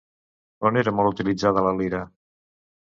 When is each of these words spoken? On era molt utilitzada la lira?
On 0.69 0.81
era 0.83 0.95
molt 1.01 1.13
utilitzada 1.17 1.67
la 1.69 1.77
lira? 1.85 2.05